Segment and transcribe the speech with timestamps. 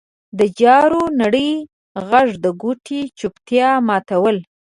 [0.39, 1.51] د جارو نري
[2.09, 4.43] غږ د کوټې چوپتیا ماتوله.